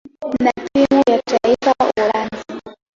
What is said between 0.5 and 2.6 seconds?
timu ya taifa ya Uholanzi.